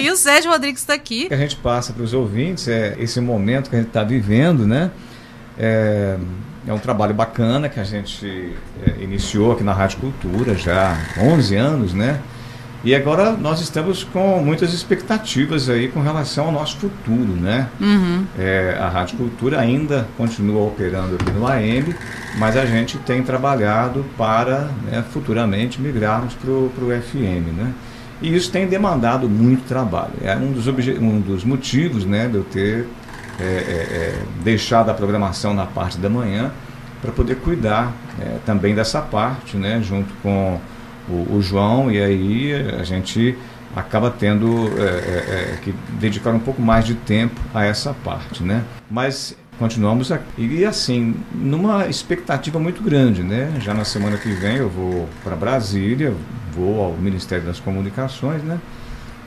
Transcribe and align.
E 0.00 0.10
o 0.10 0.16
Sérgio 0.16 0.50
Rodrigues 0.50 0.80
está 0.80 0.94
aqui. 0.94 1.26
O 1.26 1.28
que 1.28 1.34
a 1.34 1.38
gente 1.38 1.56
passa 1.56 1.92
para 1.92 2.02
os 2.02 2.14
ouvintes 2.14 2.66
é 2.68 2.96
esse 2.98 3.20
momento 3.20 3.68
que 3.68 3.76
a 3.76 3.78
gente 3.78 3.88
está 3.88 4.02
vivendo, 4.02 4.66
né? 4.66 4.90
É, 5.58 6.16
é, 6.66 6.72
um 6.72 6.78
trabalho 6.78 7.14
bacana 7.14 7.68
que 7.68 7.78
a 7.78 7.84
gente 7.84 8.54
é, 8.86 9.02
iniciou 9.02 9.52
aqui 9.52 9.62
na 9.62 9.74
Rádio 9.74 9.98
Cultura 9.98 10.54
já 10.54 10.96
há 11.16 11.22
11 11.22 11.56
anos, 11.56 11.92
né? 11.92 12.20
E 12.82 12.94
agora 12.94 13.32
nós 13.32 13.60
estamos 13.60 14.04
com 14.04 14.40
muitas 14.42 14.72
expectativas 14.72 15.68
aí 15.68 15.88
com 15.88 16.00
relação 16.00 16.46
ao 16.46 16.52
nosso 16.52 16.78
futuro, 16.78 17.34
né? 17.34 17.68
Uhum. 17.78 18.24
É, 18.38 18.78
a 18.80 18.88
Rádio 18.88 19.18
Cultura 19.18 19.60
ainda 19.60 20.08
continua 20.16 20.66
operando 20.66 21.16
aqui 21.16 21.30
no 21.30 21.46
AM, 21.46 21.94
mas 22.38 22.56
a 22.56 22.64
gente 22.64 22.96
tem 22.96 23.22
trabalhado 23.22 24.02
para 24.16 24.70
né, 24.90 25.04
futuramente 25.10 25.78
migrarmos 25.78 26.32
para 26.32 26.50
o 26.50 27.02
FM, 27.02 27.52
né? 27.54 27.74
E 28.22 28.34
isso 28.34 28.50
tem 28.50 28.66
demandado 28.66 29.28
muito 29.28 29.66
trabalho. 29.66 30.12
É 30.22 30.34
um 30.36 30.52
dos, 30.52 30.66
um 30.68 31.20
dos 31.20 31.44
motivos 31.44 32.04
né, 32.04 32.28
de 32.28 32.36
eu 32.36 32.44
ter 32.44 32.86
é, 33.38 33.42
é, 33.42 33.46
é, 33.46 34.22
deixado 34.44 34.90
a 34.90 34.94
programação 34.94 35.54
na 35.54 35.64
parte 35.64 35.96
da 35.96 36.10
manhã 36.10 36.52
para 37.00 37.10
poder 37.10 37.36
cuidar 37.36 37.92
é, 38.20 38.36
também 38.44 38.74
dessa 38.74 39.00
parte, 39.00 39.56
né, 39.56 39.80
junto 39.82 40.12
com 40.22 40.60
o, 41.08 41.36
o, 41.36 41.40
João, 41.40 41.90
e 41.90 41.98
aí 41.98 42.52
a 42.78 42.84
gente 42.84 43.36
acaba 43.74 44.10
tendo 44.10 44.70
é, 44.78 44.82
é, 44.82 45.58
que 45.62 45.74
dedicar 45.98 46.32
um 46.32 46.38
pouco 46.38 46.60
mais 46.60 46.84
de 46.84 46.94
tempo 46.94 47.40
a 47.54 47.64
essa 47.64 47.94
parte. 48.04 48.42
Né? 48.42 48.62
Mas 48.90 49.34
continuamos 49.58 50.12
aqui. 50.12 50.58
E 50.58 50.64
assim, 50.64 51.14
numa 51.34 51.86
expectativa 51.86 52.58
muito 52.58 52.82
grande, 52.82 53.22
né? 53.22 53.52
Já 53.60 53.74
na 53.74 53.84
semana 53.84 54.16
que 54.16 54.30
vem 54.30 54.56
eu 54.56 54.68
vou 54.68 55.08
para 55.22 55.36
Brasília, 55.36 56.14
vou 56.54 56.84
ao 56.84 56.92
Ministério 56.92 57.44
das 57.44 57.60
Comunicações, 57.60 58.42
né? 58.42 58.58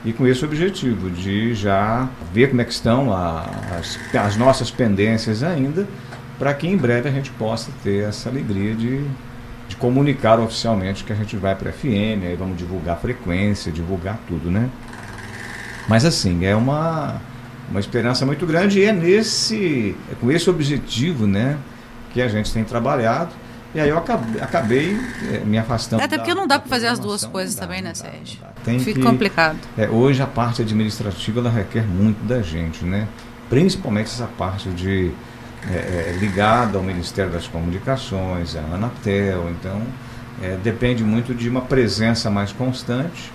E 0.04 0.12
com 0.12 0.26
esse 0.26 0.44
objetivo 0.44 1.10
de 1.10 1.54
já 1.54 2.08
ver 2.32 2.48
como 2.48 2.60
é 2.60 2.64
que 2.64 2.72
estão 2.72 3.12
as, 3.12 3.98
as 4.14 4.36
nossas 4.36 4.70
pendências 4.70 5.42
ainda, 5.42 5.86
para 6.38 6.52
que 6.52 6.66
em 6.66 6.76
breve 6.76 7.08
a 7.08 7.12
gente 7.12 7.30
possa 7.30 7.70
ter 7.82 8.04
essa 8.04 8.28
alegria 8.28 8.74
de, 8.74 9.02
de 9.68 9.76
comunicar 9.76 10.38
oficialmente 10.38 11.04
que 11.04 11.12
a 11.12 11.16
gente 11.16 11.36
vai 11.36 11.54
para 11.54 11.70
a 11.70 11.72
FM, 11.72 12.24
aí 12.26 12.36
vamos 12.38 12.58
divulgar 12.58 12.96
a 12.96 12.98
frequência, 12.98 13.72
divulgar 13.72 14.18
tudo, 14.28 14.50
né? 14.50 14.68
Mas 15.88 16.04
assim, 16.04 16.44
é 16.44 16.54
uma, 16.54 17.20
uma 17.70 17.80
esperança 17.80 18.26
muito 18.26 18.46
grande 18.46 18.80
e 18.80 18.84
é 18.84 18.92
nesse, 18.92 19.96
é 20.10 20.14
com 20.20 20.30
esse 20.30 20.48
objetivo, 20.50 21.26
né, 21.26 21.56
que 22.12 22.20
a 22.20 22.28
gente 22.28 22.52
tem 22.52 22.64
trabalhado 22.64 23.30
e 23.74 23.80
aí 23.80 23.88
eu 23.88 23.98
acabei, 23.98 24.40
acabei 24.40 25.00
é, 25.32 25.38
me 25.40 25.58
afastando. 25.58 26.02
Até 26.02 26.16
porque 26.16 26.32
não 26.32 26.46
dá 26.46 26.60
para 26.60 26.68
fazer 26.68 26.86
as 26.86 26.98
duas 26.98 27.24
coisas 27.24 27.56
dá, 27.56 27.62
também, 27.62 27.82
né, 27.82 27.92
Sérgio? 27.92 28.38
Tem 28.64 28.78
Fica 28.78 29.00
que, 29.00 29.04
complicado. 29.04 29.58
É, 29.76 29.88
hoje 29.88 30.22
a 30.22 30.26
parte 30.26 30.62
administrativa 30.62 31.40
ela 31.40 31.50
requer 31.50 31.82
muito 31.82 32.24
da 32.24 32.40
gente, 32.40 32.84
né? 32.84 33.08
Principalmente 33.50 34.06
essa 34.06 34.28
parte 34.38 34.68
de 34.70 35.10
é, 35.68 35.74
é, 35.74 36.16
ligada 36.20 36.78
ao 36.78 36.84
Ministério 36.84 37.32
das 37.32 37.48
Comunicações, 37.48 38.54
a 38.54 38.60
Anatel, 38.60 39.50
então 39.50 39.82
depende 40.64 41.04
muito 41.04 41.32
de 41.32 41.48
uma 41.48 41.60
presença 41.60 42.28
mais 42.28 42.52
constante, 42.52 43.32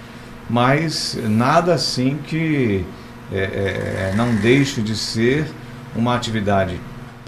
mas 0.50 1.17
nada 1.23 1.73
assim 1.73 2.20
que 2.28 2.86
não 4.17 4.36
deixe 4.36 4.82
de 4.82 4.98
ser 4.98 5.50
uma 5.95 6.14
atividade 6.14 6.78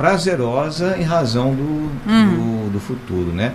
prazerosa 0.01 0.97
em 0.97 1.03
razão 1.03 1.53
do, 1.53 1.91
hum. 2.07 2.65
do, 2.65 2.71
do, 2.71 2.79
futuro, 2.79 3.31
né? 3.31 3.53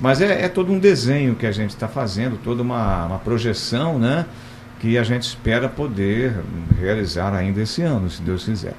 Mas 0.00 0.20
é, 0.20 0.44
é, 0.44 0.48
todo 0.48 0.72
um 0.72 0.78
desenho 0.78 1.34
que 1.34 1.44
a 1.44 1.50
gente 1.50 1.70
está 1.70 1.88
fazendo, 1.88 2.38
toda 2.38 2.62
uma, 2.62 3.06
uma 3.06 3.18
projeção, 3.18 3.98
né? 3.98 4.24
Que 4.78 4.96
a 4.96 5.02
gente 5.02 5.24
espera 5.24 5.68
poder 5.68 6.36
realizar 6.80 7.34
ainda 7.34 7.60
esse 7.60 7.82
ano, 7.82 8.08
se 8.08 8.22
Deus 8.22 8.44
quiser. 8.44 8.74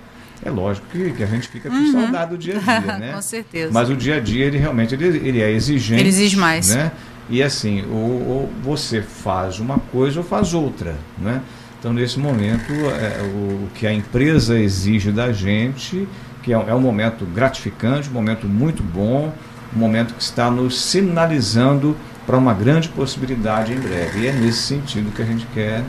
É 0.46 0.50
lógico 0.50 0.88
que, 0.94 1.12
que 1.12 1.24
a 1.24 1.26
gente 1.26 1.50
fica 1.50 1.70
com 1.70 1.76
uhum. 1.76 1.92
saudade 1.92 2.32
do 2.32 2.38
dia 2.38 2.56
a 2.56 2.80
dia, 2.80 2.96
né? 2.98 3.12
com 3.12 3.22
certeza. 3.22 3.74
Mas 3.74 3.90
o 3.90 3.98
dia 3.98 4.16
a 4.16 4.20
dia, 4.22 4.46
ele 4.46 4.58
realmente 4.58 4.96
ele, 4.96 5.06
ele 5.06 5.42
é 5.42 5.52
exigente. 5.52 6.00
Ele 6.00 6.10
exige 6.10 6.38
mais. 6.38 6.74
Né? 6.74 6.90
E 7.30 7.44
assim, 7.44 7.84
ou, 7.92 8.30
ou 8.30 8.54
você 8.62 9.02
faz 9.02 9.60
uma 9.60 9.78
coisa 9.78 10.22
ou 10.22 10.26
faz 10.26 10.54
outra, 10.54 10.96
né? 11.18 11.42
Então, 11.80 11.92
nesse 11.92 12.18
momento, 12.18 12.72
é, 12.72 13.22
o, 13.24 13.66
o 13.66 13.70
que 13.76 13.86
a 13.86 13.92
empresa 13.92 14.58
exige 14.58 15.12
da 15.12 15.34
gente 15.34 16.08
que 16.44 16.54
é, 16.54 16.56
é 16.56 16.76
um 16.76 16.82
momento 16.82 17.26
gratificante, 17.26 18.10
um 18.10 18.14
momento 18.14 18.46
muito 18.46 18.84
bom, 18.84 19.34
um 19.76 19.80
momento 19.80 20.14
que 20.14 20.22
está 20.22 20.52
nos 20.52 20.80
sinalizando 20.80 21.98
para 22.26 22.38
uma 22.38 22.54
grande 22.54 22.90
possibilidade 22.90 23.74
em 23.74 23.80
breve. 23.80 24.20
E 24.20 24.28
é 24.28 24.32
nesse 24.34 24.60
sentido 24.60 25.12
que 25.12 25.22
a 25.22 25.26
gente 25.26 25.48
quer, 25.48 25.84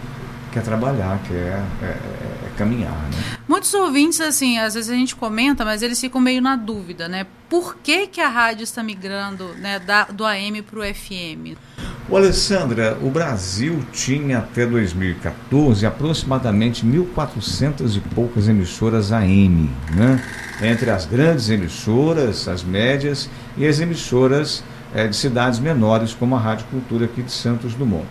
quer 0.52 0.62
trabalhar, 0.62 1.20
quer 1.26 1.34
é, 1.34 1.64
é, 1.82 1.86
é 1.86 2.50
caminhar. 2.56 2.92
Né? 2.92 3.36
Muitos 3.46 3.74
ouvintes, 3.74 4.20
assim, 4.20 4.58
às 4.58 4.74
vezes 4.74 4.88
a 4.88 4.94
gente 4.94 5.14
comenta, 5.14 5.64
mas 5.64 5.82
eles 5.82 6.00
ficam 6.00 6.20
meio 6.20 6.40
na 6.40 6.56
dúvida, 6.56 7.08
né? 7.08 7.26
Por 7.48 7.76
que, 7.76 8.06
que 8.06 8.20
a 8.20 8.28
rádio 8.28 8.64
está 8.64 8.82
migrando 8.82 9.48
né, 9.54 9.78
da, 9.78 10.04
do 10.04 10.24
AM 10.24 10.62
para 10.62 10.80
o 10.80 10.82
FM? 10.82 11.58
O 12.06 12.18
Alessandra, 12.18 12.98
o 13.02 13.08
Brasil 13.08 13.78
tinha 13.90 14.38
até 14.38 14.66
2014 14.66 15.86
aproximadamente 15.86 16.84
1.400 16.84 17.96
e 17.96 18.00
poucas 18.14 18.46
emissoras 18.46 19.10
AM, 19.10 19.70
né? 19.90 20.22
entre 20.60 20.90
as 20.90 21.06
grandes 21.06 21.48
emissoras, 21.48 22.46
as 22.46 22.62
médias 22.62 23.30
e 23.56 23.66
as 23.66 23.80
emissoras 23.80 24.62
é, 24.94 25.06
de 25.08 25.16
cidades 25.16 25.58
menores, 25.58 26.12
como 26.12 26.36
a 26.36 26.38
Rádio 26.38 26.66
Cultura 26.66 27.06
aqui 27.06 27.22
de 27.22 27.32
Santos 27.32 27.72
Dumont. 27.72 28.04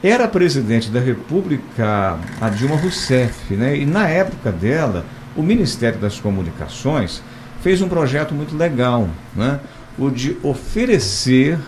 Era 0.00 0.28
presidente 0.28 0.88
da 0.88 1.00
República 1.00 2.16
a 2.40 2.48
Dilma 2.48 2.76
Rousseff, 2.76 3.54
né? 3.54 3.76
e 3.76 3.84
na 3.84 4.08
época 4.08 4.52
dela, 4.52 5.04
o 5.36 5.42
Ministério 5.42 5.98
das 5.98 6.20
Comunicações 6.20 7.20
fez 7.60 7.82
um 7.82 7.88
projeto 7.88 8.32
muito 8.32 8.56
legal, 8.56 9.08
né? 9.34 9.58
o 9.98 10.10
de 10.10 10.36
oferecer 10.44 11.58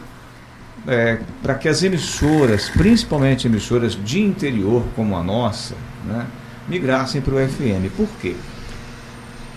é, 0.87 1.19
para 1.43 1.55
que 1.55 1.69
as 1.69 1.83
emissoras, 1.83 2.69
principalmente 2.71 3.47
emissoras 3.47 3.95
de 3.95 4.21
interior 4.21 4.85
como 4.97 5.17
a 5.17 5.23
nossa, 5.23 5.75
né, 6.05 6.27
migrassem 6.69 7.21
para 7.21 7.35
o 7.35 7.49
FM. 7.49 7.91
Por 7.97 8.09
quê? 8.21 8.35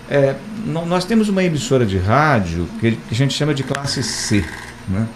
É, 0.08 0.36
nós 0.64 1.04
temos 1.04 1.28
uma 1.28 1.42
emissora 1.42 1.84
de 1.84 1.98
rádio 1.98 2.68
que, 2.78 2.98
a 3.10 3.14
gente 3.14 3.34
chama 3.34 3.52
de 3.52 3.64
classe 3.64 4.02
C. 4.02 4.44
Né? 4.88 5.06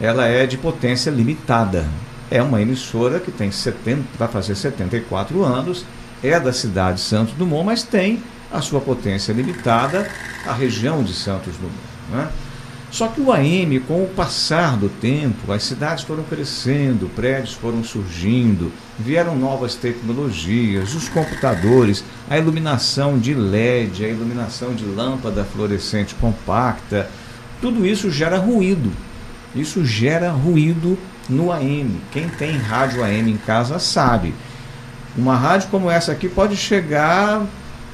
Ela 0.00 0.26
é 0.26 0.46
de 0.46 0.56
potência 0.56 1.10
limitada. 1.10 1.86
É 2.30 2.42
uma 2.42 2.60
emissora 2.60 3.20
que 3.20 3.30
tem 3.30 3.50
70, 3.50 4.04
vai 4.18 4.28
fazer 4.28 4.54
74 4.54 5.42
anos, 5.42 5.84
é 6.22 6.38
da 6.38 6.52
cidade 6.52 6.96
de 6.96 7.02
Santos 7.02 7.34
Dumont, 7.34 7.64
mas 7.64 7.82
tem 7.82 8.22
a 8.50 8.60
sua 8.60 8.80
potência 8.80 9.32
limitada 9.32 10.08
à 10.46 10.52
região 10.52 11.02
de 11.02 11.12
Santos 11.12 11.56
Dumont. 11.56 11.74
Né? 12.10 12.28
Só 12.90 13.08
que 13.08 13.20
o 13.20 13.30
AM, 13.30 13.80
com 13.80 14.02
o 14.02 14.08
passar 14.08 14.76
do 14.76 14.88
tempo, 14.88 15.52
as 15.52 15.62
cidades 15.62 16.04
foram 16.04 16.22
crescendo, 16.22 17.10
prédios 17.14 17.52
foram 17.52 17.84
surgindo, 17.84 18.72
vieram 18.98 19.36
novas 19.36 19.74
tecnologias, 19.74 20.94
os 20.94 21.08
computadores, 21.08 22.02
a 22.30 22.38
iluminação 22.38 23.18
de 23.18 23.34
LED, 23.34 24.06
a 24.06 24.08
iluminação 24.08 24.74
de 24.74 24.86
lâmpada 24.86 25.44
fluorescente 25.44 26.14
compacta, 26.14 27.10
tudo 27.60 27.86
isso 27.86 28.10
gera 28.10 28.38
ruído. 28.38 28.90
Isso 29.54 29.84
gera 29.84 30.30
ruído 30.30 30.98
no 31.28 31.52
AM. 31.52 32.00
Quem 32.10 32.28
tem 32.28 32.56
rádio 32.56 33.04
AM 33.04 33.30
em 33.30 33.36
casa 33.36 33.78
sabe. 33.78 34.34
Uma 35.16 35.36
rádio 35.36 35.68
como 35.68 35.90
essa 35.90 36.12
aqui 36.12 36.28
pode 36.28 36.56
chegar 36.56 37.44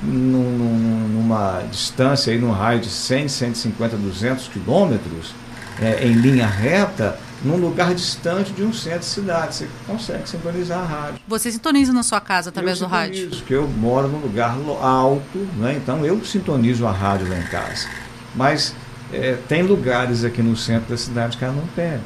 num, 0.05 1.09
numa 1.09 1.63
distância, 1.71 2.33
aí, 2.33 2.39
num 2.39 2.51
raio 2.51 2.81
de 2.81 2.89
100, 2.89 3.29
150, 3.29 3.97
200 3.97 4.49
quilômetros, 4.49 5.35
é, 5.81 6.07
em 6.07 6.13
linha 6.13 6.47
reta, 6.47 7.19
num 7.45 7.57
lugar 7.57 7.95
distante 7.95 8.53
de 8.53 8.63
um 8.63 8.73
centro 8.73 9.01
de 9.01 9.07
cidade. 9.07 9.55
Você 9.55 9.69
consegue 9.87 10.29
sintonizar 10.29 10.79
a 10.79 10.85
rádio. 10.85 11.21
Você 11.29 11.53
sintoniza 11.53 11.93
na 11.93 12.03
sua 12.03 12.21
casa 12.21 12.51
através 12.51 12.81
eu 12.81 12.87
do 12.87 12.91
rádio? 12.91 13.29
Isso, 13.29 13.39
porque 13.39 13.55
eu 13.55 13.69
moro 13.69 14.09
num 14.09 14.19
lugar 14.19 14.57
alto, 14.81 15.39
né? 15.57 15.75
então 15.77 16.05
eu 16.05 16.25
sintonizo 16.25 16.87
a 16.87 16.93
rádio 16.93 17.29
lá 17.29 17.39
em 17.39 17.47
casa. 17.47 17.87
Mas 18.35 18.75
é, 19.13 19.37
tem 19.49 19.63
lugares 19.63 20.25
aqui 20.25 20.43
no 20.43 20.57
centro 20.57 20.91
da 20.91 20.97
cidade 20.97 21.37
que 21.37 21.45
ela 21.45 21.55
não 21.55 21.67
pega. 21.69 22.01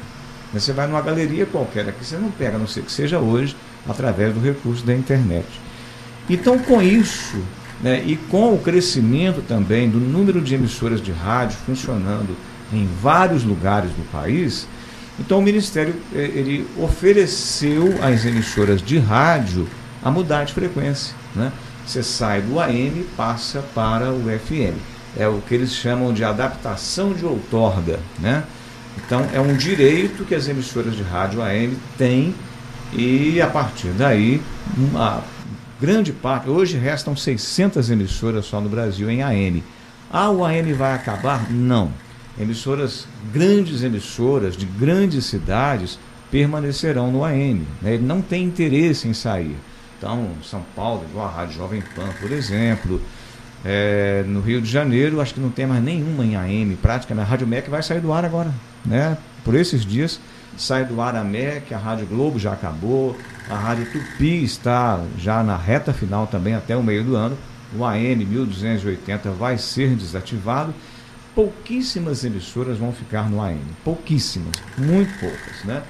Você 0.53 0.73
vai 0.73 0.87
numa 0.87 1.01
galeria 1.01 1.45
qualquer 1.45 1.87
aqui, 1.87 2.03
você 2.03 2.17
não 2.17 2.31
pega, 2.31 2.55
a 2.55 2.59
não 2.59 2.67
ser 2.67 2.81
que 2.81 2.91
seja 2.91 3.19
hoje, 3.19 3.55
através 3.87 4.33
do 4.33 4.39
recurso 4.39 4.83
da 4.83 4.93
internet. 4.93 5.47
Então, 6.27 6.57
com 6.57 6.81
isso, 6.81 7.37
né, 7.81 8.03
e 8.05 8.15
com 8.15 8.53
o 8.53 8.59
crescimento 8.59 9.41
também 9.41 9.89
do 9.89 9.99
número 9.99 10.41
de 10.41 10.55
emissoras 10.55 11.01
de 11.01 11.11
rádio 11.11 11.57
funcionando 11.65 12.35
em 12.73 12.87
vários 13.01 13.43
lugares 13.43 13.91
do 13.91 14.09
país, 14.11 14.67
então 15.19 15.39
o 15.39 15.41
Ministério 15.41 15.95
eh, 16.13 16.31
ele 16.33 16.67
ofereceu 16.77 17.97
às 18.01 18.25
emissoras 18.25 18.81
de 18.81 18.97
rádio 18.97 19.67
a 20.03 20.09
mudar 20.09 20.45
de 20.45 20.53
frequência. 20.53 21.13
Né? 21.35 21.51
Você 21.85 22.01
sai 22.03 22.41
do 22.41 22.59
AM 22.59 22.99
e 22.99 23.07
passa 23.17 23.63
para 23.75 24.11
o 24.11 24.23
FM. 24.23 24.77
É 25.17 25.27
o 25.27 25.41
que 25.41 25.55
eles 25.55 25.73
chamam 25.73 26.13
de 26.13 26.23
adaptação 26.23 27.13
de 27.13 27.25
outorga. 27.25 27.99
Né? 28.19 28.43
Então 28.97 29.27
é 29.33 29.41
um 29.41 29.55
direito 29.55 30.23
que 30.23 30.35
as 30.35 30.47
emissoras 30.47 30.95
de 30.95 31.03
rádio 31.03 31.41
AM 31.41 31.77
têm 31.97 32.33
e 32.93 33.39
a 33.41 33.47
partir 33.47 33.89
daí, 33.89 34.41
uma, 34.75 35.23
grande 35.79 36.11
parte, 36.11 36.49
hoje 36.49 36.77
restam 36.77 37.15
600 37.15 37.89
emissoras 37.89 38.45
só 38.45 38.59
no 38.59 38.69
Brasil 38.69 39.09
em 39.09 39.21
AM. 39.21 39.63
Ah, 40.11 40.29
o 40.29 40.43
AM 40.43 40.73
vai 40.73 40.93
acabar? 40.93 41.51
Não. 41.51 41.91
Emissoras, 42.39 43.07
grandes 43.33 43.83
emissoras 43.83 44.55
de 44.55 44.65
grandes 44.65 45.25
cidades 45.25 45.99
permanecerão 46.31 47.11
no 47.11 47.23
AM. 47.23 47.67
Né? 47.81 47.95
Ele 47.95 48.05
não 48.05 48.21
tem 48.21 48.43
interesse 48.43 49.07
em 49.07 49.13
sair. 49.13 49.55
Então, 49.97 50.29
São 50.43 50.63
Paulo, 50.75 51.05
igual 51.09 51.27
a 51.27 51.31
Rádio 51.31 51.55
Jovem 51.55 51.83
Pan, 51.95 52.07
por 52.19 52.31
exemplo. 52.31 53.01
É, 53.65 54.23
no 54.25 54.39
Rio 54.39 54.61
de 54.61 54.71
Janeiro, 54.71 55.19
acho 55.19 55.33
que 55.33 55.39
não 55.41 55.49
tem 55.49 55.67
mais 55.67 55.83
nenhuma 55.83 56.25
em 56.25 56.35
AM, 56.37 56.77
praticamente. 56.77 57.27
A 57.27 57.29
Rádio 57.29 57.45
MEC 57.45 57.69
vai 57.69 57.83
sair 57.83 57.99
do 57.99 58.13
ar 58.13 58.23
agora. 58.23 58.53
Né? 58.85 59.17
Por 59.43 59.53
esses 59.53 59.85
dias, 59.85 60.19
sai 60.59 60.83
do 60.83 61.01
ar 61.01 61.23
MEC, 61.23 61.73
a 61.73 61.77
Rádio 61.77 62.05
Globo 62.05 62.37
já 62.37 62.51
acabou, 62.51 63.17
a 63.49 63.55
Rádio 63.55 63.87
Tupi 63.91 64.43
está 64.43 65.01
já 65.17 65.41
na 65.41 65.55
reta 65.55 65.93
final 65.93 66.27
também, 66.27 66.53
até 66.53 66.75
o 66.75 66.83
meio 66.83 67.03
do 67.03 67.15
ano. 67.15 67.37
O 67.75 67.85
AM 67.85 68.25
1280 68.25 69.31
vai 69.31 69.57
ser 69.57 69.95
desativado. 69.95 70.73
Pouquíssimas 71.33 72.25
emissoras 72.25 72.77
vão 72.77 72.91
ficar 72.91 73.29
no 73.29 73.41
AM. 73.41 73.61
Pouquíssimas, 73.83 74.51
muito 74.77 75.17
poucas, 75.19 75.63
né? 75.63 75.81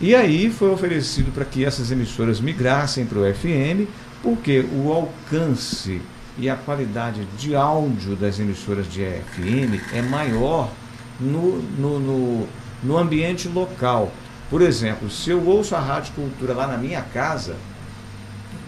E 0.00 0.14
aí 0.14 0.50
foi 0.50 0.70
oferecido 0.70 1.30
para 1.32 1.44
que 1.44 1.64
essas 1.64 1.92
emissoras 1.92 2.40
migrassem 2.40 3.04
para 3.04 3.18
o 3.18 3.34
FM, 3.34 3.88
porque 4.22 4.64
o 4.72 4.90
alcance 4.90 6.00
e 6.38 6.48
a 6.48 6.56
qualidade 6.56 7.24
de 7.38 7.54
áudio 7.54 8.16
das 8.16 8.40
emissoras 8.40 8.90
de 8.90 9.00
FM 9.00 9.94
é 9.94 10.00
maior 10.00 10.72
no, 11.20 11.58
no, 11.78 12.00
no, 12.00 12.48
no 12.82 12.98
ambiente 12.98 13.48
local. 13.48 14.12
Por 14.50 14.60
exemplo, 14.60 15.10
se 15.10 15.30
eu 15.30 15.44
ouço 15.46 15.74
a 15.74 15.80
Rádio 15.80 16.12
Cultura 16.14 16.52
lá 16.52 16.66
na 16.66 16.76
minha 16.76 17.00
casa, 17.00 17.56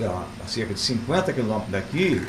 a 0.01 0.49
cerca 0.49 0.75
de 0.75 0.81
50 0.81 1.33
quilômetros 1.33 1.71
daqui, 1.71 2.23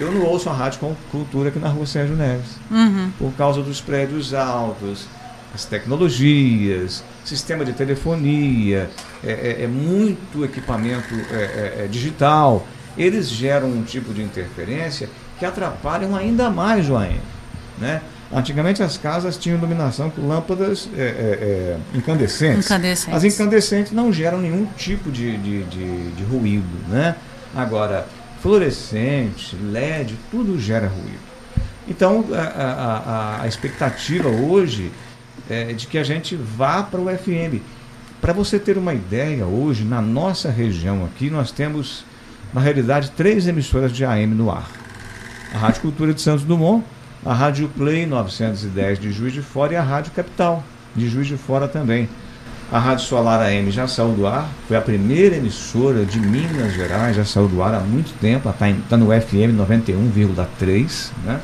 eu 0.00 0.10
não 0.10 0.22
ouço 0.22 0.48
a 0.48 0.52
Rádio 0.52 0.96
Cultura 1.10 1.48
aqui 1.48 1.58
na 1.58 1.68
rua 1.68 1.86
Sérgio 1.86 2.16
Neves. 2.16 2.56
Uhum. 2.70 3.10
Por 3.18 3.32
causa 3.34 3.62
dos 3.62 3.80
prédios 3.80 4.32
altos, 4.32 5.06
as 5.54 5.64
tecnologias, 5.64 7.04
sistema 7.24 7.64
de 7.64 7.72
telefonia, 7.72 8.90
é, 9.22 9.58
é, 9.60 9.64
é 9.64 9.66
muito 9.66 10.44
equipamento 10.44 11.14
é, 11.30 11.34
é, 11.34 11.84
é, 11.84 11.88
digital. 11.88 12.66
Eles 12.96 13.28
geram 13.28 13.68
um 13.68 13.82
tipo 13.82 14.12
de 14.14 14.22
interferência 14.22 15.08
que 15.38 15.44
atrapalham 15.44 16.16
ainda 16.16 16.50
mais 16.50 16.88
o 16.88 16.96
AM. 16.96 17.20
Né? 17.78 18.00
Antigamente 18.34 18.82
as 18.82 18.96
casas 18.96 19.36
tinham 19.36 19.58
iluminação 19.58 20.08
com 20.08 20.26
lâmpadas 20.26 20.88
é, 20.96 21.76
incandescentes. 21.94 22.66
incandescentes. 22.66 23.14
As 23.14 23.24
incandescentes 23.24 23.92
não 23.92 24.12
geram 24.12 24.40
nenhum 24.40 24.66
tipo 24.76 25.10
de, 25.10 25.36
de, 25.36 25.64
de, 25.64 26.10
de 26.12 26.24
ruído. 26.24 26.88
Né? 26.88 27.14
Agora, 27.54 28.06
fluorescente, 28.40 29.54
LED, 29.56 30.16
tudo 30.30 30.58
gera 30.58 30.88
ruído. 30.88 31.32
Então, 31.86 32.24
a, 32.32 32.40
a, 32.40 33.42
a 33.42 33.46
expectativa 33.48 34.28
hoje 34.28 34.90
é, 35.50 35.72
de 35.72 35.86
que 35.86 35.98
a 35.98 36.04
gente 36.04 36.36
vá 36.36 36.82
para 36.82 37.00
o 37.00 37.06
FM. 37.06 37.60
Para 38.20 38.32
você 38.32 38.58
ter 38.58 38.78
uma 38.78 38.94
ideia, 38.94 39.44
hoje, 39.44 39.84
na 39.84 40.00
nossa 40.00 40.50
região 40.50 41.04
aqui, 41.04 41.28
nós 41.28 41.50
temos, 41.50 42.04
na 42.54 42.60
realidade, 42.60 43.10
três 43.10 43.46
emissoras 43.46 43.92
de 43.92 44.04
AM 44.04 44.34
no 44.34 44.50
ar. 44.50 44.70
A 45.52 45.58
Rádio 45.58 45.82
Cultura 45.82 46.14
de 46.14 46.22
Santos 46.22 46.44
Dumont, 46.44 46.84
a 47.24 47.32
Rádio 47.32 47.68
Play 47.68 48.06
910 48.06 48.98
de 48.98 49.12
Juiz 49.12 49.32
de 49.32 49.42
Fora 49.42 49.74
e 49.74 49.76
a 49.76 49.82
Rádio 49.82 50.12
Capital 50.12 50.62
de 50.94 51.08
Juiz 51.08 51.26
de 51.26 51.36
Fora 51.36 51.68
também. 51.68 52.08
A 52.70 52.78
Rádio 52.78 53.04
Solar 53.04 53.40
AM 53.40 53.70
já 53.70 53.86
saiu 53.86 54.12
do 54.12 54.26
ar, 54.26 54.48
foi 54.66 54.76
a 54.76 54.80
primeira 54.80 55.36
emissora 55.36 56.04
de 56.04 56.18
Minas 56.18 56.72
Gerais, 56.72 57.14
já 57.14 57.24
saiu 57.24 57.46
do 57.46 57.62
ar 57.62 57.74
há 57.74 57.80
muito 57.80 58.18
tempo, 58.18 58.48
está 58.48 58.66
tá 58.88 58.96
no 58.96 59.08
FM 59.08 59.54
91,3, 59.58 61.10
né? 61.24 61.40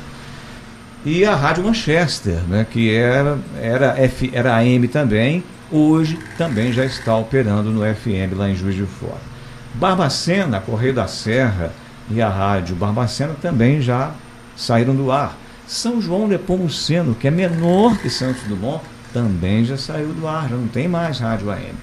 e 1.05 1.23
a 1.23 1.35
Rádio 1.35 1.63
Manchester, 1.63 2.39
né, 2.47 2.65
que 2.69 2.93
era, 2.93 3.37
era, 3.61 3.97
F, 4.01 4.29
era 4.33 4.57
AM 4.57 4.87
também, 4.87 5.43
hoje 5.71 6.19
também 6.37 6.73
já 6.73 6.83
está 6.83 7.15
operando 7.15 7.71
no 7.71 7.81
FM 7.81 8.35
lá 8.35 8.49
em 8.49 8.55
Juiz 8.55 8.75
de 8.75 8.85
Fora. 8.85 9.29
Barbacena, 9.75 10.59
Correio 10.59 10.93
da 10.93 11.07
Serra 11.07 11.71
e 12.09 12.21
a 12.21 12.27
Rádio 12.27 12.75
Barbacena 12.75 13.35
também 13.41 13.81
já 13.81 14.11
saíram 14.57 14.95
do 14.95 15.11
ar. 15.11 15.37
São 15.69 16.01
João 16.01 16.27
Nepomuceno, 16.27 17.13
que 17.13 17.27
é 17.27 17.31
menor 17.31 17.95
que 17.99 18.09
Santos 18.09 18.41
Dumont, 18.47 18.83
também 19.13 19.63
já 19.63 19.77
saiu 19.77 20.07
do 20.13 20.27
ar, 20.27 20.49
já 20.49 20.55
não 20.55 20.67
tem 20.67 20.87
mais 20.87 21.19
rádio 21.19 21.51
AM. 21.51 21.75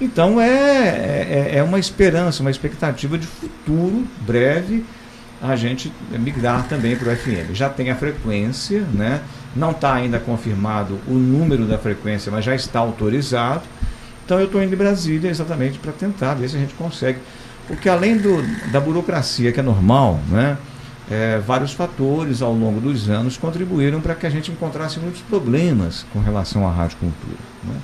Então 0.00 0.40
é, 0.40 0.48
é, 0.48 1.50
é 1.56 1.62
uma 1.62 1.78
esperança, 1.78 2.40
uma 2.40 2.50
expectativa 2.50 3.18
de 3.18 3.26
futuro 3.26 4.06
breve 4.22 4.86
a 5.42 5.54
gente 5.54 5.92
migrar 6.10 6.66
também 6.66 6.96
para 6.96 7.12
o 7.12 7.16
FM. 7.16 7.52
Já 7.52 7.68
tem 7.68 7.90
a 7.90 7.94
frequência, 7.94 8.80
né? 8.92 9.20
não 9.54 9.72
está 9.72 9.94
ainda 9.94 10.18
confirmado 10.18 10.98
o 11.06 11.12
número 11.12 11.66
da 11.66 11.76
frequência, 11.76 12.32
mas 12.32 12.42
já 12.42 12.54
está 12.54 12.78
autorizado. 12.78 13.62
Então 14.24 14.38
eu 14.38 14.46
estou 14.46 14.62
indo 14.62 14.72
em 14.72 14.78
Brasília 14.78 15.28
exatamente 15.28 15.78
para 15.78 15.92
tentar 15.92 16.34
ver 16.34 16.48
se 16.48 16.56
a 16.56 16.58
gente 16.58 16.72
consegue. 16.72 17.18
Porque 17.66 17.86
além 17.86 18.16
do, 18.16 18.42
da 18.72 18.80
burocracia 18.80 19.52
que 19.52 19.60
é 19.60 19.62
normal, 19.62 20.18
né? 20.30 20.56
É, 21.10 21.38
vários 21.38 21.72
fatores 21.72 22.40
ao 22.40 22.52
longo 22.52 22.80
dos 22.80 23.10
anos 23.10 23.36
contribuíram 23.36 24.00
para 24.00 24.14
que 24.14 24.26
a 24.26 24.30
gente 24.30 24.52
encontrasse 24.52 25.00
muitos 25.00 25.20
problemas 25.22 26.06
com 26.12 26.20
relação 26.20 26.66
à 26.66 26.70
rádio 26.70 26.98
cultura. 26.98 27.38
Né? 27.64 27.74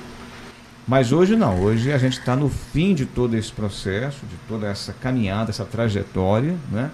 Mas 0.87 1.11
hoje 1.11 1.35
não, 1.35 1.61
hoje 1.61 1.93
a 1.93 1.99
gente 1.99 2.21
está 2.21 2.37
no 2.37 2.49
fim 2.49 2.95
de 2.95 3.05
todo 3.05 3.37
esse 3.37 3.51
processo, 3.51 4.25
de 4.25 4.37
toda 4.49 4.69
essa 4.69 4.93
caminhada, 4.93 5.51
essa 5.51 5.65
trajetória, 5.65 6.55
né? 6.71 6.93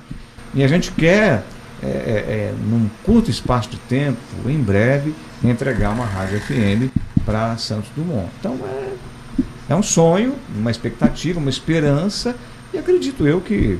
E 0.54 0.64
a 0.64 0.68
gente 0.68 0.90
quer, 0.92 1.44
é, 1.82 1.86
é, 1.86 1.90
é, 1.90 2.54
num 2.66 2.88
curto 3.04 3.30
espaço 3.30 3.68
de 3.68 3.76
tempo, 3.76 4.18
em 4.46 4.58
breve, 4.58 5.14
entregar 5.44 5.90
uma 5.90 6.06
rádio 6.06 6.40
FM 6.40 6.90
para 7.26 7.54
Santos 7.58 7.90
Dumont. 7.94 8.30
Então 8.40 8.58
é, 8.64 8.92
é 9.68 9.76
um 9.76 9.82
sonho, 9.82 10.36
uma 10.56 10.70
expectativa, 10.70 11.38
uma 11.38 11.50
esperança, 11.50 12.34
e 12.72 12.78
acredito 12.78 13.26
eu 13.26 13.42
que 13.42 13.78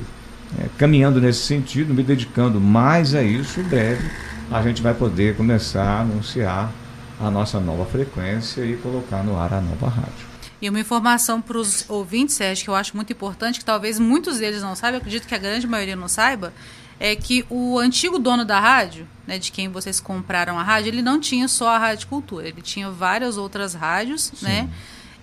é, 0.59 0.69
caminhando 0.77 1.21
nesse 1.21 1.41
sentido, 1.41 1.95
me 1.95 2.03
dedicando 2.03 2.61
mais 2.61 3.15
a 3.15 3.23
isso, 3.23 3.61
em 3.61 3.65
breve 3.65 4.11
a 4.51 4.63
gente 4.63 4.83
vai 4.83 4.93
poder 4.93 5.35
começar 5.37 5.83
a 5.83 6.01
anunciar 6.01 6.71
a 7.19 7.31
nossa 7.31 7.59
nova 7.59 7.87
frequência 7.87 8.63
e 8.63 8.77
colocar 8.77 9.23
no 9.23 9.39
ar 9.39 9.55
a 9.55 9.61
nova 9.61 9.89
rádio. 9.89 10.33
E 10.61 10.69
uma 10.69 10.79
informação 10.79 11.41
para 11.41 11.57
os 11.57 11.89
ouvintes, 11.89 12.35
Sérgio, 12.35 12.65
que 12.65 12.71
eu 12.71 12.75
acho 12.75 12.95
muito 12.95 13.13
importante, 13.13 13.59
que 13.59 13.65
talvez 13.65 13.99
muitos 13.99 14.39
deles 14.39 14.63
não 14.63 14.77
saibam, 14.77 14.99
acredito 14.99 15.27
que 15.27 15.35
a 15.35 15.39
grande 15.39 15.67
maioria 15.67 15.97
não 15.97 16.07
saiba, 16.07 16.53
é 17.01 17.17
que 17.17 17.45
o 17.51 17.79
antigo 17.79 18.19
dono 18.19 18.45
da 18.45 18.61
rádio, 18.61 19.09
né, 19.27 19.39
de 19.39 19.51
quem 19.51 19.69
vocês 19.69 19.99
compraram 19.99 20.59
a 20.59 20.63
rádio, 20.63 20.89
ele 20.91 21.03
não 21.03 21.19
tinha 21.19 21.49
só 21.49 21.71
a 21.71 21.79
Rádio 21.79 22.07
Cultura, 22.07 22.47
ele 22.47 22.63
tinha 22.63 22.91
várias 22.91 23.37
outras 23.37 23.75
rádios, 23.75 24.31
Sim. 24.35 24.47
né? 24.47 24.69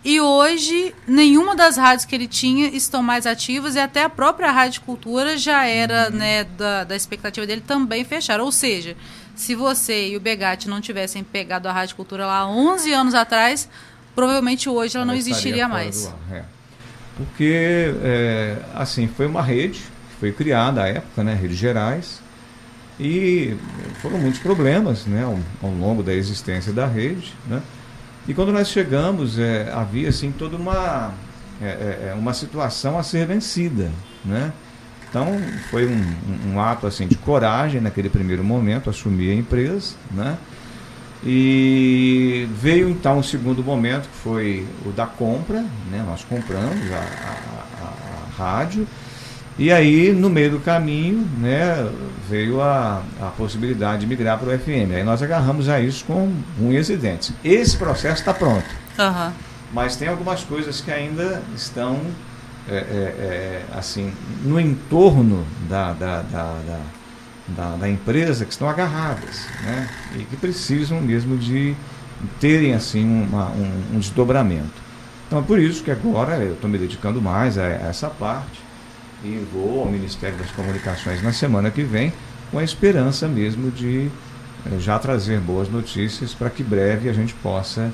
E 0.03 0.21
hoje, 0.21 0.95
nenhuma 1.05 1.55
das 1.55 1.75
rádios 1.75 2.05
que 2.05 2.15
ele 2.15 2.27
tinha 2.27 2.67
estão 2.67 3.03
mais 3.03 3.25
ativas 3.25 3.75
e 3.75 3.79
até 3.79 4.03
a 4.03 4.09
própria 4.09 4.49
Rádio 4.49 4.81
Cultura 4.81 5.37
já 5.37 5.65
era, 5.65 6.09
uhum. 6.09 6.17
né, 6.17 6.43
da, 6.45 6.85
da 6.85 6.95
expectativa 6.95 7.45
dele 7.45 7.61
também 7.65 8.05
fechar. 8.05 8.39
Ou 8.39 8.51
seja, 8.51 8.95
se 9.35 9.55
você 9.55 10.09
e 10.09 10.17
o 10.17 10.19
Begatti 10.19 10.69
não 10.69 10.79
tivessem 10.79 11.23
pegado 11.23 11.67
a 11.67 11.73
Rádio 11.73 11.97
Cultura 11.97 12.25
lá 12.25 12.49
11 12.49 12.93
anos 12.93 13.13
atrás, 13.13 13.69
provavelmente 14.15 14.69
hoje 14.69 14.95
ela, 14.95 15.03
ela 15.03 15.11
não 15.11 15.19
existiria 15.19 15.67
mais. 15.67 16.13
É. 16.31 16.43
Porque, 17.17 17.93
é, 18.01 18.57
assim, 18.73 19.05
foi 19.07 19.27
uma 19.27 19.41
rede 19.41 19.79
que 19.79 20.15
foi 20.19 20.31
criada 20.31 20.83
à 20.83 20.87
época, 20.87 21.23
né, 21.25 21.33
Redes 21.33 21.57
Gerais, 21.57 22.21
e 22.97 23.55
foram 24.01 24.17
muitos 24.17 24.39
problemas 24.39 25.05
né, 25.05 25.23
ao, 25.23 25.37
ao 25.61 25.75
longo 25.75 26.01
da 26.01 26.13
existência 26.13 26.71
da 26.71 26.85
rede. 26.85 27.33
Né? 27.47 27.61
E 28.27 28.33
quando 28.33 28.51
nós 28.51 28.69
chegamos, 28.69 29.39
é, 29.39 29.71
havia 29.73 30.09
assim 30.09 30.31
toda 30.31 30.55
uma, 30.55 31.13
é, 31.61 31.65
é, 31.65 32.09
é 32.11 32.13
uma 32.13 32.33
situação 32.33 32.97
a 32.97 33.03
ser 33.03 33.25
vencida. 33.25 33.91
Né? 34.23 34.51
Então 35.09 35.39
foi 35.69 35.87
um, 35.87 35.95
um, 35.97 36.53
um, 36.53 36.59
ato 36.59 36.85
assim 36.85 37.07
de 37.07 37.15
coragem 37.15 37.81
naquele 37.81 38.09
primeiro 38.09 38.43
momento, 38.43 38.89
assumir 38.89 39.31
a 39.31 39.35
empresa. 39.35 39.95
Né? 40.11 40.37
E 41.23 42.47
veio 42.55 42.89
então 42.89 43.19
o 43.19 43.23
segundo 43.23 43.63
momento, 43.63 44.07
que 44.07 44.17
foi 44.17 44.67
o 44.85 44.91
da 44.91 45.05
compra, 45.05 45.61
né? 45.91 46.03
nós 46.05 46.23
compramos 46.23 46.91
a, 46.91 46.97
a, 46.97 47.87
a 47.87 48.37
rádio, 48.37 48.87
e 49.59 49.73
aí 49.73 50.13
no 50.13 50.29
meio 50.29 50.51
do 50.51 50.59
caminho 50.61 51.27
né, 51.37 51.85
veio 52.29 52.61
a, 52.61 53.03
a 53.21 53.25
possibilidade 53.25 54.01
de 54.01 54.07
migrar 54.07 54.39
para 54.39 54.55
o 54.55 54.57
FM. 54.57 54.95
Aí 54.95 55.03
nós 55.03 55.21
agarramos 55.21 55.67
a 55.67 55.81
isso 55.81 56.05
com 56.05 56.33
unhas 56.57 56.89
e 56.89 56.95
dentes. 56.95 57.33
Esse 57.43 57.75
processo 57.75 58.21
está 58.21 58.33
pronto, 58.33 58.65
uhum. 58.97 59.31
mas 59.73 59.97
tem 59.97 60.07
algumas 60.07 60.45
coisas 60.45 60.79
que 60.79 60.89
ainda 60.89 61.43
estão 61.53 61.99
é, 62.69 62.73
é, 62.73 62.77
é, 62.77 63.65
assim 63.75 64.13
no 64.45 64.57
entorno 64.57 65.45
da, 65.67 65.91
da, 65.91 66.21
da, 66.21 66.53
da 66.65 66.79
da, 67.79 67.89
empresa 67.89 68.45
que 68.45 68.51
estão 68.51 68.69
agarradas 68.69 69.47
né? 69.63 69.89
e 70.15 70.23
que 70.23 70.37
precisam 70.37 71.01
mesmo 71.01 71.35
de 71.35 71.75
terem 72.39 72.75
assim 72.75 73.03
uma, 73.03 73.47
um, 73.49 73.95
um, 73.95 73.99
desdobramento. 73.99 74.69
Então 75.25 75.39
é 75.39 75.41
por 75.41 75.57
isso 75.57 75.83
que 75.83 75.89
agora 75.89 76.37
eu 76.37 76.53
estou 76.53 76.69
me 76.69 76.77
dedicando 76.77 77.19
mais 77.19 77.57
a, 77.57 77.63
a, 77.63 77.87
essa 77.89 78.07
parte 78.07 78.68
e 79.23 79.45
vou 79.51 79.81
ao 79.81 79.91
Ministério 79.91 80.37
das 80.37 80.51
Comunicações 80.51 81.21
na 81.21 81.33
semana 81.33 81.69
que 81.71 81.83
vem 81.83 82.13
com 82.51 82.59
a 82.59 82.63
esperança 82.63 83.27
mesmo 83.27 83.69
de 83.71 84.09
eh, 84.65 84.79
já 84.79 84.97
trazer 84.97 85.39
boas 85.39 85.69
notícias 85.69 86.33
para 86.33 86.49
que 86.49 86.63
breve 86.63 87.09
a 87.09 87.13
gente 87.13 87.33
possa 87.35 87.91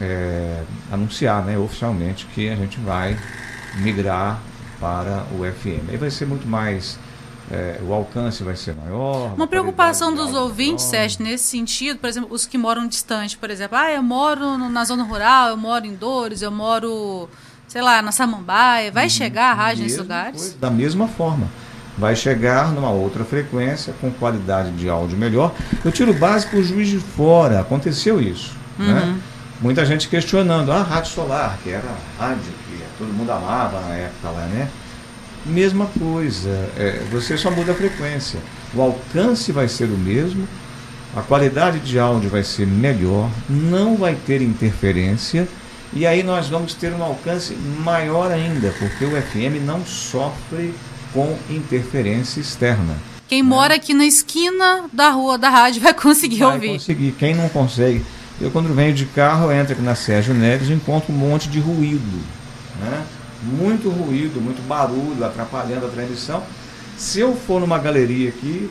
é, 0.00 0.62
anunciar 0.90 1.44
né, 1.44 1.58
oficialmente 1.58 2.26
que 2.26 2.48
a 2.48 2.56
gente 2.56 2.78
vai 2.80 3.18
migrar 3.76 4.40
para 4.80 5.26
o 5.32 5.44
FM. 5.44 5.90
Aí 5.90 5.96
vai 5.96 6.10
ser 6.10 6.26
muito 6.26 6.46
mais. 6.46 6.98
É, 7.48 7.78
o 7.80 7.92
alcance 7.92 8.42
vai 8.42 8.56
ser 8.56 8.74
maior. 8.74 9.32
Uma 9.36 9.46
preocupação 9.46 10.12
dos 10.12 10.34
ouvintes, 10.34 10.84
Sérgio, 10.84 11.22
nesse 11.22 11.44
sentido, 11.44 11.96
por 12.00 12.08
exemplo, 12.08 12.28
os 12.32 12.44
que 12.44 12.58
moram 12.58 12.88
distante, 12.88 13.38
por 13.38 13.50
exemplo, 13.50 13.78
ah, 13.78 13.92
eu 13.92 14.02
moro 14.02 14.58
na 14.58 14.84
zona 14.84 15.04
rural, 15.04 15.50
eu 15.50 15.56
moro 15.56 15.86
em 15.86 15.94
Dores, 15.94 16.42
eu 16.42 16.50
moro, 16.50 17.28
sei 17.76 17.82
lá, 17.82 18.00
na 18.00 18.10
Samambaia, 18.10 18.90
vai 18.90 19.04
uhum, 19.04 19.10
chegar 19.10 19.50
a 19.50 19.52
rádio 19.52 19.82
nesses 19.82 19.98
lugares? 19.98 20.40
Coisa, 20.40 20.56
da 20.58 20.70
mesma 20.70 21.06
forma. 21.06 21.46
Vai 21.98 22.16
chegar 22.16 22.72
numa 22.72 22.88
outra 22.88 23.22
frequência, 23.22 23.92
com 24.00 24.10
qualidade 24.10 24.70
de 24.70 24.88
áudio 24.88 25.18
melhor. 25.18 25.54
Eu 25.84 25.92
tiro 25.92 26.14
básico 26.14 26.56
o 26.56 26.64
juiz 26.64 26.88
de 26.88 26.98
fora, 26.98 27.60
aconteceu 27.60 28.18
isso. 28.18 28.56
Né? 28.78 28.86
Uhum. 28.86 28.94
Né? 28.94 29.20
Muita 29.60 29.84
gente 29.84 30.08
questionando, 30.08 30.72
ah, 30.72 30.82
Rádio 30.82 31.12
Solar, 31.12 31.58
que 31.62 31.68
era 31.68 31.84
a 32.18 32.22
rádio 32.22 32.44
que 32.66 32.82
todo 32.96 33.12
mundo 33.12 33.30
amava 33.30 33.78
na 33.82 33.94
época 33.94 34.30
lá, 34.30 34.46
né? 34.46 34.70
Mesma 35.44 35.86
coisa, 35.98 36.70
é, 36.78 37.02
você 37.10 37.36
só 37.36 37.50
muda 37.50 37.72
a 37.72 37.74
frequência. 37.74 38.40
O 38.74 38.80
alcance 38.80 39.52
vai 39.52 39.68
ser 39.68 39.84
o 39.84 39.98
mesmo, 39.98 40.48
a 41.14 41.20
qualidade 41.20 41.80
de 41.80 41.98
áudio 41.98 42.30
vai 42.30 42.42
ser 42.42 42.66
melhor, 42.66 43.30
não 43.50 43.96
vai 43.96 44.14
ter 44.14 44.40
interferência, 44.40 45.46
e 45.92 46.06
aí 46.06 46.22
nós 46.22 46.48
vamos 46.48 46.74
ter 46.74 46.92
um 46.92 47.02
alcance 47.02 47.54
maior 47.54 48.30
ainda, 48.30 48.74
porque 48.78 49.04
o 49.04 49.10
FM 49.10 49.64
não 49.64 49.84
sofre 49.84 50.74
com 51.12 51.36
interferência 51.48 52.40
externa. 52.40 52.96
Quem 53.28 53.42
né? 53.42 53.48
mora 53.48 53.74
aqui 53.74 53.94
na 53.94 54.04
esquina 54.04 54.84
da 54.92 55.10
rua 55.10 55.38
da 55.38 55.48
rádio 55.48 55.80
vai 55.82 55.94
conseguir 55.94 56.38
vai 56.38 56.54
ouvir. 56.54 56.72
Conseguir. 56.74 57.12
Quem 57.12 57.34
não 57.34 57.48
consegue, 57.48 58.04
eu 58.40 58.50
quando 58.50 58.72
venho 58.74 58.94
de 58.94 59.06
carro, 59.06 59.50
entro 59.52 59.72
aqui 59.72 59.82
na 59.82 59.94
Sérgio 59.94 60.34
Neves 60.34 60.68
e 60.68 60.72
encontro 60.72 61.12
um 61.12 61.16
monte 61.16 61.48
de 61.48 61.60
ruído. 61.60 62.20
Né? 62.80 63.04
Muito 63.42 63.88
ruído, 63.88 64.40
muito 64.40 64.66
barulho, 64.66 65.24
atrapalhando 65.24 65.86
a 65.86 65.88
transmissão. 65.88 66.42
Se 66.96 67.20
eu 67.20 67.34
for 67.36 67.60
numa 67.60 67.78
galeria 67.78 68.28
aqui. 68.28 68.68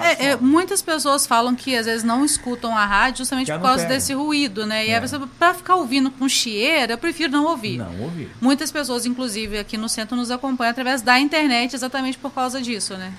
É, 0.00 0.26
é, 0.26 0.36
muitas 0.36 0.82
pessoas 0.82 1.26
falam 1.26 1.54
que 1.54 1.76
às 1.76 1.86
vezes 1.86 2.02
não 2.02 2.24
escutam 2.24 2.76
a 2.76 2.84
rádio 2.84 3.18
justamente 3.18 3.52
por 3.52 3.60
causa 3.60 3.82
pega. 3.82 3.94
desse 3.94 4.12
ruído, 4.12 4.66
né? 4.66 4.86
E 4.86 4.90
é. 4.90 5.00
para 5.38 5.54
ficar 5.54 5.76
ouvindo 5.76 6.10
com 6.10 6.28
chieira, 6.28 6.94
eu 6.94 6.98
prefiro 6.98 7.30
não 7.32 7.44
ouvir. 7.44 7.78
Não 7.78 8.00
ouvir. 8.02 8.30
Muitas 8.40 8.70
pessoas, 8.70 9.06
inclusive 9.06 9.58
aqui 9.58 9.76
no 9.76 9.88
centro, 9.88 10.16
nos 10.16 10.30
acompanham 10.30 10.70
através 10.70 11.02
da 11.02 11.18
internet 11.18 11.74
exatamente 11.74 12.18
por 12.18 12.32
causa 12.32 12.60
disso, 12.60 12.94
né? 12.94 13.12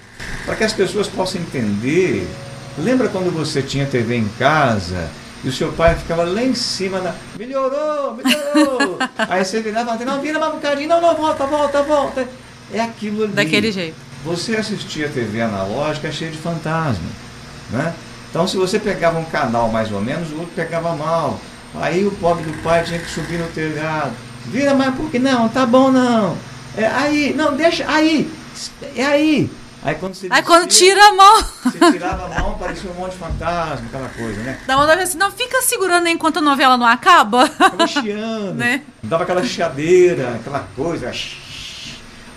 Para 0.46 0.56
que 0.56 0.64
as 0.64 0.74
pessoas 0.74 1.08
possam 1.08 1.42
entender. 1.42 2.28
Lembra 2.78 3.10
quando 3.10 3.32
você 3.32 3.62
tinha 3.62 3.86
TV 3.86 4.16
em 4.16 4.28
casa 4.38 5.10
e 5.44 5.50
o 5.50 5.54
seu 5.54 5.72
pai 5.72 5.96
ficava 5.96 6.24
lá 6.24 6.44
em 6.44 6.54
cima, 6.54 7.00
na... 7.00 7.16
melhorou, 7.38 8.16
melhorou. 8.16 8.98
Aí 9.18 9.44
você 9.44 9.62
virava 9.62 9.98
e 10.02 10.06
não, 10.06 10.22
vira 10.22 10.38
mais 10.38 10.52
um 10.52 10.56
bocadinho, 10.56 10.90
não, 10.90 11.02
não, 11.02 11.16
volta, 11.16 11.46
volta, 11.46 11.82
volta. 11.84 12.28
É 12.74 12.82
aquilo 12.82 13.24
ali. 13.24 13.34
Daquele 13.34 13.72
jeito. 13.72 14.09
Você 14.24 14.56
assistia 14.56 15.10
TV 15.10 15.42
analógica 15.42 16.08
é 16.08 16.12
cheia 16.12 16.32
de 16.32 16.38
fantasma. 16.38 17.10
Né? 17.70 17.94
Então, 18.30 18.48
se 18.48 18.58
você 18.58 18.78
pegava 18.78 19.18
um 19.18 19.26
canal 19.26 19.70
mais 19.70 19.92
ou 19.92 20.02
menos, 20.02 20.32
o 20.32 20.40
outro 20.40 20.52
pegava 20.56 20.96
mal. 20.96 21.40
Aí 21.76 22.06
o 22.06 22.12
pobre 22.12 22.44
do 22.44 22.64
pai 22.64 22.84
tinha 22.84 23.00
que 23.00 23.10
subir 23.10 23.38
no 23.40 23.48
telhado. 23.48 24.12
Vira 24.46 24.74
mais 24.74 24.96
porque 24.96 25.20
não, 25.20 25.48
tá 25.48 25.66
bom 25.66 25.92
não. 25.92 26.38
É 26.76 26.86
aí, 26.86 27.34
não, 27.34 27.56
deixa, 27.56 27.86
aí, 27.88 28.32
é 28.96 29.06
aí. 29.06 29.50
Aí 29.82 29.96
quando 29.96 30.14
você 30.14 30.28
Aí 30.30 30.44
quando 30.44 30.68
tira 30.68 31.02
a 31.02 31.14
mão. 31.14 31.44
Você 31.64 31.92
tirava 31.92 32.26
a 32.26 32.40
mão, 32.40 32.58
parecia 32.58 32.90
um 32.92 32.96
monte 32.96 33.12
de 33.12 33.18
fantasma, 33.18 33.86
aquela 33.88 34.10
coisa, 34.10 34.42
né? 34.42 34.60
Dá 34.68 34.76
uma 34.76 34.94
assim, 34.94 35.18
não 35.18 35.32
fica 35.32 35.62
segurando 35.62 36.08
enquanto 36.08 36.38
a 36.38 36.42
novela 36.42 36.78
não 36.78 36.86
acaba. 36.86 37.48
Ficava 37.48 37.88
chiando, 37.88 38.56
né? 38.60 38.82
Dava 39.02 39.24
aquela 39.24 39.44
chiadeira, 39.44 40.36
aquela 40.36 40.68
coisa, 40.76 41.10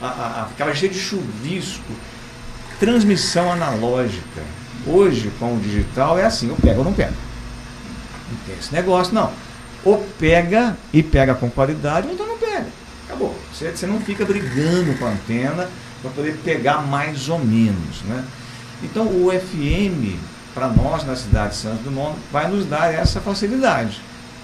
a, 0.06 0.42
a, 0.42 0.47
ficava 0.47 0.75
cheio 0.75 0.92
de 0.92 0.99
chuvisco. 0.99 1.92
Transmissão 2.80 3.52
analógica. 3.52 4.42
Hoje, 4.87 5.30
com 5.38 5.54
o 5.54 5.61
digital, 5.61 6.18
é 6.18 6.25
assim, 6.25 6.49
eu 6.49 6.56
pego 6.56 6.78
ou 6.78 6.85
não 6.85 6.92
pego. 6.92 7.14
Não 8.30 8.38
tem 8.47 8.56
esse 8.59 8.73
negócio, 8.73 9.14
não. 9.14 9.32
Ou 9.85 9.99
pega 10.18 10.76
e 10.92 11.02
pega 11.02 11.35
com 11.35 11.49
qualidade, 11.49 12.09
ou 12.09 12.12
então 12.12 12.26
não 12.26 12.38
pega. 12.38 12.66
Acabou. 13.06 13.37
Você, 13.52 13.71
você 13.71 13.87
não 13.87 14.00
fica 14.00 14.25
brigando 14.25 14.94
com 14.99 15.06
a 15.06 15.11
antena 15.11 15.68
para 16.00 16.11
poder 16.11 16.37
pegar 16.44 16.78
mais 16.82 17.28
ou 17.28 17.38
menos. 17.38 18.02
Né? 18.02 18.25
Então 18.82 19.06
o 19.06 19.30
FM, 19.30 20.18
para 20.52 20.68
nós 20.68 21.06
na 21.06 21.14
cidade 21.14 21.50
de 21.50 21.56
Santos 21.56 21.82
Dumont, 21.82 22.18
vai 22.32 22.49
nos 22.49 22.66
dar 22.66 22.92
essa 22.92 23.21
facilidade, 23.21 24.00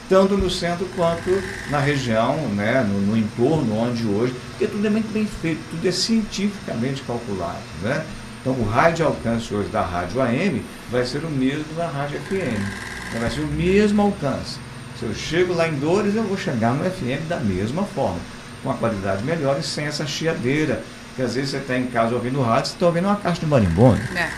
tanto 0.08 0.36
no 0.36 0.48
centro 0.48 0.88
quanto 0.94 1.42
na 1.70 1.80
região, 1.80 2.36
né, 2.54 2.86
no, 2.88 3.00
no 3.00 3.16
entorno 3.16 3.76
onde 3.76 4.06
hoje, 4.06 4.34
porque 4.58 4.66
tudo 4.66 4.84
é 4.88 4.90
muito 4.90 5.12
bem 5.12 5.24
feito, 5.24 5.60
tudo 5.70 5.86
é 5.86 5.92
cientificamente 5.92 7.02
calculado. 7.02 7.62
Né? 7.80 8.04
Então 8.40 8.52
o 8.54 8.68
raio 8.68 8.92
de 8.92 9.02
alcance 9.04 9.54
hoje 9.54 9.68
da 9.68 9.82
rádio 9.82 10.20
AM 10.20 10.64
vai 10.90 11.06
ser 11.06 11.24
o 11.24 11.30
mesmo 11.30 11.72
da 11.76 11.86
rádio 11.86 12.18
FM. 12.22 12.88
Então, 13.08 13.20
vai 13.20 13.30
ser 13.30 13.40
o 13.40 13.46
mesmo 13.46 14.02
alcance. 14.02 14.58
Se 14.98 15.04
eu 15.04 15.14
chego 15.14 15.54
lá 15.54 15.68
em 15.68 15.78
Dores, 15.78 16.16
eu 16.16 16.24
vou 16.24 16.36
chegar 16.36 16.74
no 16.74 16.84
FM 16.84 17.28
da 17.28 17.36
mesma 17.36 17.84
forma, 17.84 18.18
com 18.64 18.70
a 18.72 18.74
qualidade 18.74 19.22
melhor 19.22 19.58
e 19.60 19.62
sem 19.62 19.86
essa 19.86 20.04
chiadeira, 20.04 20.82
que 21.14 21.22
às 21.22 21.36
vezes 21.36 21.50
você 21.50 21.58
está 21.58 21.78
em 21.78 21.86
casa 21.86 22.16
ouvindo 22.16 22.42
rádio, 22.42 22.66
você 22.66 22.74
está 22.74 22.86
ouvindo 22.86 23.06
uma 23.06 23.16
caixa 23.16 23.40
de 23.40 23.46
marimbondo. 23.46 24.00
É. 24.16 24.28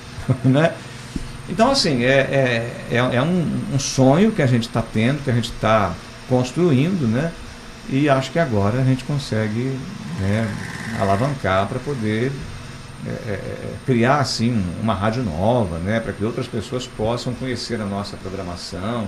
né? 0.48 0.72
Então, 1.50 1.70
assim, 1.70 2.02
é, 2.02 2.08
é, 2.08 2.72
é, 2.90 2.96
é 2.96 3.22
um, 3.22 3.74
um, 3.74 3.78
sonho 3.78 4.32
que 4.32 4.40
a 4.40 4.46
gente 4.46 4.66
está 4.66 4.82
tendo, 4.82 5.22
que 5.22 5.30
a 5.30 5.34
gente 5.34 5.52
está 5.52 5.92
construindo, 6.28 7.06
né? 7.06 7.30
E 7.88 8.08
acho 8.08 8.32
que 8.32 8.38
agora 8.38 8.80
a 8.80 8.84
gente 8.84 9.04
consegue 9.04 9.78
né, 10.20 10.48
alavancar 11.00 11.66
para 11.68 11.78
poder 11.78 12.32
é, 13.06 13.10
é, 13.10 13.32
é, 13.32 13.74
criar, 13.86 14.18
assim, 14.18 14.64
uma 14.82 14.92
rádio 14.92 15.22
nova, 15.22 15.78
né? 15.78 16.00
Para 16.00 16.12
que 16.12 16.24
outras 16.24 16.48
pessoas 16.48 16.86
possam 16.86 17.32
conhecer 17.34 17.80
a 17.80 17.84
nossa 17.84 18.16
programação, 18.16 19.06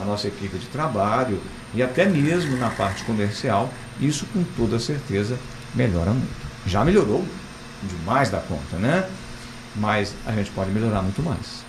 a 0.00 0.04
nossa 0.04 0.28
equipe 0.28 0.56
de 0.58 0.66
trabalho 0.66 1.40
e 1.74 1.82
até 1.82 2.06
mesmo 2.06 2.56
na 2.56 2.70
parte 2.70 3.02
comercial, 3.02 3.72
isso 4.00 4.24
com 4.26 4.44
toda 4.56 4.78
certeza 4.78 5.36
melhora 5.74 6.12
muito. 6.12 6.46
Já 6.64 6.84
melhorou 6.84 7.24
demais 7.82 8.30
da 8.30 8.38
conta, 8.38 8.76
né? 8.76 9.08
Mas 9.74 10.14
a 10.24 10.32
gente 10.32 10.50
pode 10.50 10.70
melhorar 10.70 11.02
muito 11.02 11.22
mais. 11.22 11.64